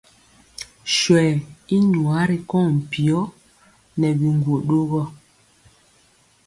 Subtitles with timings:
[0.97, 1.31] Swɛɛ
[1.75, 3.21] i nwaa ri kɔŋ mpiyɔ
[3.99, 5.01] nɛ biŋgwo ɗogɔ.